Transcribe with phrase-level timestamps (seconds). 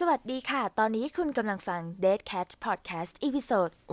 [0.00, 3.92] สวัสดีค่ะ ตอนนี้คุณกำลังฟัง Dead Cat Podcast Episode 1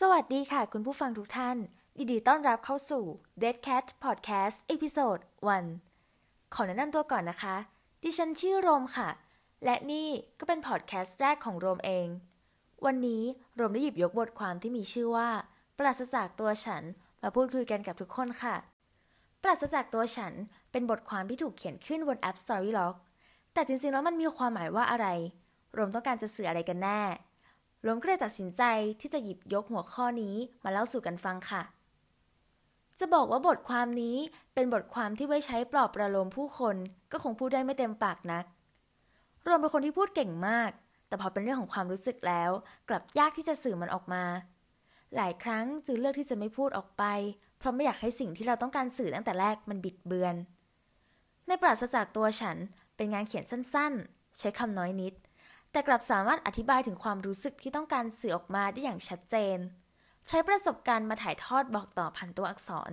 [0.00, 1.56] สวัสดีค่ะ คุณผู้ฟังทุกท่าน
[1.98, 3.04] ยินดีต้อนรับเข้าสู่
[3.42, 5.22] Dead Cat Podcast Episode
[5.88, 7.56] 1 ขอแนะนำตัวก่อนนะคะ
[8.02, 9.08] ดิฉันชื่อโรมค่ะ
[9.64, 12.06] และนี่ก็เป็นพอดแคสต์แรกของโรมเอง
[12.84, 13.22] วันนี้
[13.56, 15.28] โรมได้หยิบยกบทความที่มีชื่อว่า
[15.78, 16.84] ปราศจากตัวฉัน
[17.26, 18.56] มาพูดคุยกันกับทุกคนค่ะ
[19.42, 20.32] ปราศจากตัวฉัน
[20.72, 22.94] เป็นบทความที่ถูกเขียนขึ้นบนแอป Storylog
[23.52, 25.06] แต่จริงๆ แล้วมันมีความหมายว่าอะไร
[25.72, 27.00] โรมต้องการจะสื่ออะไรกันแน่
[27.82, 28.62] โรมก็เลยตัดสินใจ
[29.00, 31.62] ที่จะหยิบยกหัวข้อนี้มาเล่าสู่กันฟังค่ะ
[32.98, 34.16] จะบอกว่าบทความนี้
[34.54, 36.76] เป็นบทความที่ไว้ใช้ปลอบประโลมผู้คน
[37.12, 38.44] ก็คงพูดได้ไม่เต็มปากนัก
[39.44, 40.70] โรมเป็นคนที่พูดเก่งมาก
[41.08, 42.50] แต่พอเป็นเรื่องของความรู้สึกแล้ว
[42.88, 44.24] กลับยากที่จะสื่อมันออกมา
[45.16, 47.04] หลายครั้งจึงเลือกที่จะไม่พูดออกไป
[47.58, 50.34] เพราะไม่อยากให้สิ่งที่เราต้องการสื่อตั้งแต่แรกมันบิดเบือน
[51.46, 52.56] ในปราศจากตัวฉัน
[52.96, 55.14] เป็นงานเขียนสั้นๆ ใช้คำน้อยนิด
[55.70, 59.58] แต่กลับสามารถอธิบายถึงความรู้สึกที่ต้องการสื่อออกมาได้อย่างชัดเจน
[60.28, 62.90] ใช้ประสบการณ์มาถ่ายทอดบอกต่อผ่านตัวอักษร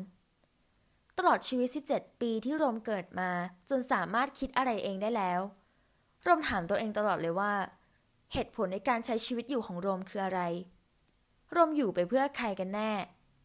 [1.17, 3.31] ตลอดชีวิต 17 ปีที่โรมเกิดมา
[3.69, 5.39] จนสามารถคิดอะไรเองได้แล้ว
[6.23, 7.53] โรมถามตัวเองตลอดเลยว่า
[8.33, 10.41] เหตุผลในการใช้ชีวิตอยู่ของโรมคืออะไร
[11.51, 12.91] โรมอยู่ไปเพื่อใครกันแน่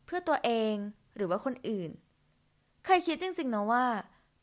[0.07, 0.75] เพื่อตัวเอง
[1.17, 1.91] หรือว่าคนอื่น
[2.85, 3.85] เคยคิดจริงๆนะว่า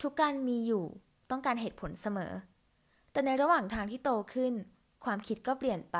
[0.02, 0.84] ทุกการมีอยู่
[1.30, 2.32] ต้องการเหตุผลเสมอ
[3.12, 4.52] แต่ในระหว่างทางที่โตขึ้น
[5.04, 5.98] ความคิดก็เปลี่ยนไป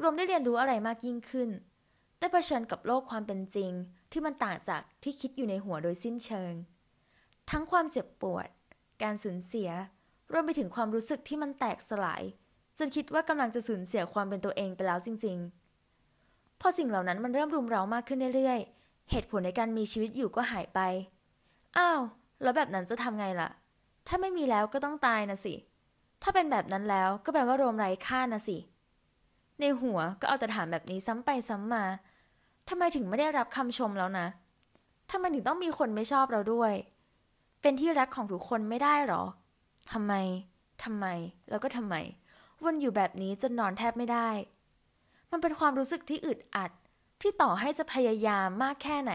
[0.00, 1.50] รวมได้เรียนรู้อะไรมากยิ่งขึ้น
[2.18, 3.72] ได้เผชิญกับโลกความเป็นจริง
[4.12, 6.52] ที่มันต่างจากที่คิดอยู่ในหัวโดยสิ้นเชิง
[7.50, 8.48] ทั้งความเจ็บปวด
[9.02, 9.70] การสูญเสีย
[10.32, 12.22] รวมไปถึงความรู้สึกที่มันแตกสลาย
[12.78, 15.59] จนคิดว่ากำลังจะสูญเสียความเป็นตัวเองไปแล้วจริง ๆ
[16.60, 20.80] พอสิ่งเหล่านั้นมันเริ่มรุมเร้ามากขึ้นเรื่อยๆ เหตุผลในการมีชีวิตอยู่ก็หายไป
[21.78, 22.00] อ้าว
[22.42, 23.48] แล้วแบบนั้นจะทำไงล่ะ
[24.06, 25.54] ถ้าไม่มีแล้วก็ต้องตายนะสิ
[26.22, 28.58] ถ้าเป็นแบบนั้นแล้วก็แปลว่าโรมไร้ค่านะสิ
[29.60, 31.84] ในหัวก็เอาแต่ถามแบบนี้ซ้ำไปซ้ำมา
[32.68, 34.26] ทำไมถึงไม่ได้รับคำชมแล้วนะ
[35.10, 36.72] ทำไมถึงต้องมีคนไม่ชอบเราด้วย
[37.62, 39.22] เป็นที่รักของทุกคนไม่ได้หรอ
[39.92, 40.12] ทำไม
[40.84, 41.06] ทำไม
[41.50, 41.94] แล้วก็ทำไม
[42.62, 44.28] วนอยู่แบบนี้จนนอนแทบไม่ได้
[45.30, 46.70] มันเป็นความรู้สึกที่อึดอัด
[47.20, 49.12] ที่ต่อให้จะพยายามมากแค่ไหน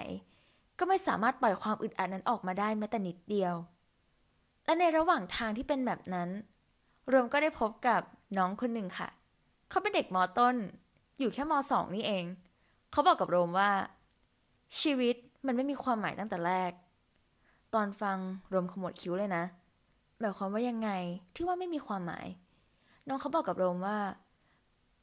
[0.80, 3.54] ก็ไม่สามารถปล่อยความอึดอัดนั้นออกมาได้แม้แต่นิดเดียว
[4.66, 6.30] และในระหว่างทางที่เป็นแบบนั้น
[7.12, 8.02] รวมก็ได้พบกับ
[8.38, 9.10] น้องคนหนึ่งค่ะ
[9.70, 10.56] เขาเป็นเด็กมอต้น
[11.20, 12.26] อยู่แค่มสองนี่เอง
[12.92, 13.70] เขาบอกกับโรมว่า
[14.80, 15.16] ชีวิต
[15.46, 16.72] มันไม่มีความหมายตั้งแต่แรก
[17.74, 18.18] ตอนฟัง
[18.50, 19.44] โรมขมวดคิ้วเลยนะ
[20.20, 20.90] หมายความว่ายังไง
[21.36, 22.28] ที่ว่าไม่มีความหมาย
[23.08, 23.98] น้องเขาบอกกับโรมว่า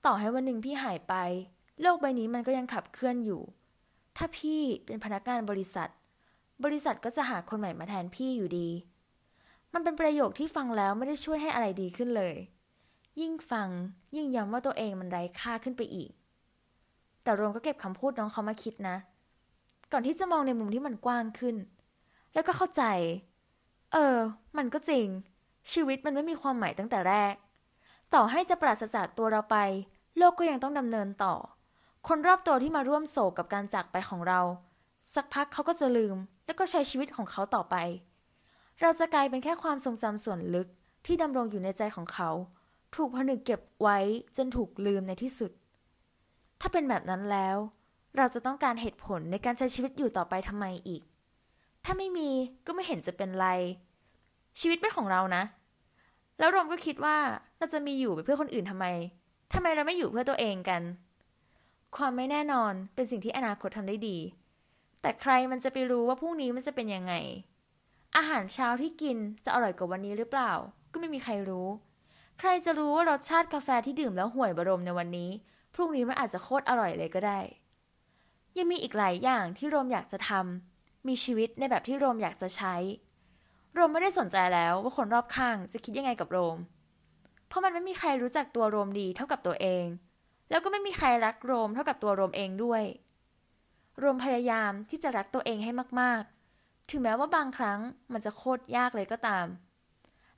[0.07, 1.15] ต่อให้วันหนึ่งพี่หายไป
[1.81, 3.43] โลกใบนี้มันก็ยังขับเคลื่อนอยู่
[4.17, 5.89] ถ้าพี่เป็นพนักงานบริษัท
[6.65, 8.69] บริษัทก็จะหาคนใหม่มาแทนพี่อยู่ดี
[9.73, 12.37] มันเป็นประโยคที่ฟังแล้วไม่ได้ช่วยให้อะไรดีขึ้นเลย
[13.21, 13.69] ยิ่งฟัง
[14.17, 16.11] ยิ่งย้ำว่าตัวเองมันไร้ค่าขึ้นไปอีก
[17.23, 18.97] แต่โรมก็เก็บคำพูดน้องเขามาคิดนะ
[19.93, 21.57] ก่อนที่จะมองในมุมที่มันกว้างขึ้น
[22.35, 22.83] แล้วก็เข้าใจ
[23.93, 24.17] เออ
[24.57, 25.07] มันก็จริง
[25.73, 27.35] ชีวิตมันไม่มีความหมายตั้งแต่แรก
[28.15, 29.57] ต่อให้จะปราศจากตัวเราไป
[30.19, 31.35] โลกก็ยังต้องดำเนินต่อ
[32.09, 34.41] คนรอบตัวที่มาร่วมโศกกับการจากไปของเรา
[35.15, 37.77] สักพักเขาก็จะลืม แล้วก็ใช้ชีวิตของเขาต่อไป
[38.81, 40.69] เราจะกลายเป็นแค่ความทรงจำส่วนลึก
[41.07, 42.31] ที่ดำรงอยู่ในใจของเขา
[42.95, 43.99] ถูกผนึกเก็บไว้
[44.37, 45.53] จนถูกลืมในที่สุด
[46.61, 47.57] ถ้าเป็นแบบนั้นแล้ว
[48.17, 51.03] เราจะต้องการเหตุผลในการใช้ชีวิตอยู่ต่อไปทำไมอีก
[51.85, 52.31] ถ้าไม่มี
[52.67, 53.49] ก็ไม่เห็นจะเป็นไร
[54.61, 55.43] ชีวิตเป็นของเรานะ
[56.39, 57.17] แล้วรมก็คิดว่า
[57.59, 58.87] เราจะมีอยู่ไปเพื่อคนอื่นทำไม
[59.55, 60.83] ทำไมเราไม่อยู่เพื่อตัวเองกัน
[61.97, 64.19] ความไม่แน่นอนเป็นสิ่งที่อนาคตทำได้ดี
[65.01, 67.15] แต่ใครมันจะไปรู้ว่าพรุ่งนี้มันจะเป็นยังไง
[68.17, 70.53] อาหารเช้าที่กินจะอร่อยกว่าวันนี้หรือเปล่า
[70.93, 71.69] ก็ไม่มีใครรู้
[72.39, 75.31] ใครจะรู้ว่ารสชาติกาแฟที่ดื่มแล้วห่วยบรมในวันนี้
[75.75, 77.41] พรุ่งนี้มันอาจจะโคตรอร่อยเลยก็ได้
[78.59, 82.75] ยังมีอีกหลายอย่างที่โรมอยากจะทำมีชีวิตในแบบที่โรมอยากจะใช้
[83.75, 86.59] โรมไม่ได้สนใจแล้วว่าคนรอบข้างจะคิดยังไงกับโรม
[87.53, 89.85] เพราะมันไม่มีใครรู้จักตัวโรมดีเท่ากับตัวเอง
[90.51, 92.83] แล้วก็ไม่มีใครรักโรมเท่ากับตัวโรมเองด้วย
[93.99, 95.71] โรมพยายามที่จะรักตัวเองให้
[96.01, 97.81] มากๆ ถึงแม้ว่าบางครั้ง
[98.13, 99.47] มันจะโคตรยากเลยก็ตาม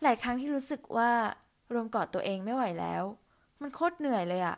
[0.03, 1.11] หลายครั้งที่รู้สึกว่า
[1.71, 3.03] โรมกอดตัวเองไม่ไหวแล้ว
[3.61, 4.57] มันโคตรเหนื่อยเลยอะ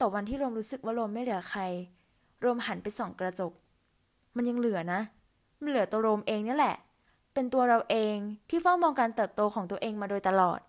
[0.00, 1.62] ต่วันที่โรมรู้สึกว่าโรมไม่เหลือใคร
[2.40, 3.52] โรมหันไปส่องกระจก
[4.36, 5.00] มันยังเหลือนะ
[5.62, 6.76] มันเหลือตัวโรมเองนี่แหละ
[7.34, 8.16] เป็นตัวเราเอง
[8.50, 10.60] ที่เฝ้ามองการเติบโตของตัวเองมาโดยตลอด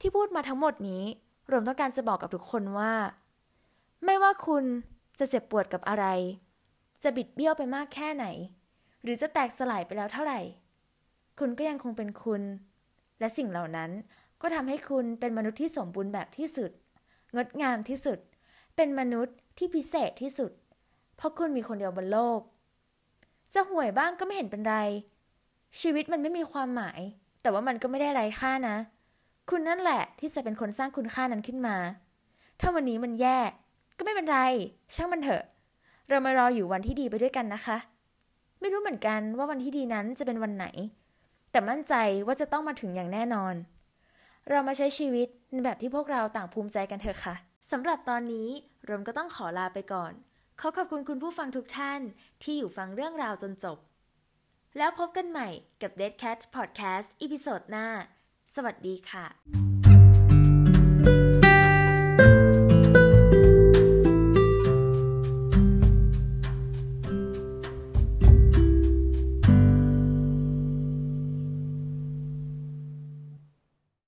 [0.00, 1.04] ที่พูดมาทั้งหมดนี้
[1.46, 2.92] โรมต้องการจะบอกกับทุกคนว่า
[4.04, 4.64] ไม่ว่าคุณ
[5.18, 6.06] จะเจ็บปวดกับอะไร
[7.02, 8.26] จะบิดเบี้ยวไปมากแค่ไหน
[9.02, 10.40] หรือจะแตกสลายไปแล้วเท่าไหร่
[11.38, 12.42] คุณก็ยังคงเป็นคุณ
[13.20, 13.90] และสิ่งเหล่านั้น
[14.42, 16.70] ก็ทำให้คุณเป็นมนุษย์ที่สมบูรณ์แบบที่สุด
[17.34, 18.18] งดงามที่สุด
[18.76, 20.52] เป็นมนุษย์ที่พิเศษที่สุด
[21.16, 22.40] เพราะคุณมีคนเดียวบนโลก
[23.54, 24.76] จะห่วยบ้างก็ไม่เห็นเป็นไร
[25.80, 27.00] ชีวิตมันไม่มีความหมาย
[27.42, 28.76] แต่ว่ามันก็ไม่ได้ไร้ค่านะ
[29.50, 31.76] คุณนั่นแหละที่จะเป็นคนสร้างคุณค่านั้นขึ้นมา
[32.60, 33.38] ถ้าวันนี้มันแย่
[33.98, 34.38] ก็ไม่เป็นไร
[34.94, 35.42] ช่างมันเถอะ
[36.08, 37.78] เรามารออยู่วันที่ดีไปด้วยกันนะคะ
[38.60, 40.66] ไม่รู้เหมือนกันว่าวันที่ดีนั้นจะเป็นวันไหน
[41.50, 41.94] แต่มั่นใจ
[42.26, 43.54] ว่าจะต้องมาถึงอย่างแน่นอน
[44.50, 47.34] เรามาใช้ชีวิตในแบบที่พวกเราต่างภูมิใจกันเถอะค่ะ
[47.70, 48.48] สำหรับตอนนี้
[48.88, 50.12] รมก็ต้องขอลาไปก่อน
[50.60, 52.00] ขอขอบคุณคุณผู้ฟังทุกท่าน
[52.42, 53.78] ที่อยู่ฟังเรื่องราวจนจบ
[54.78, 55.48] แล้วพบกันใหม่
[55.82, 57.86] กับ Dead Cat Podcast อีพิโซดหน้า
[58.54, 59.67] สวัสดีค่ะ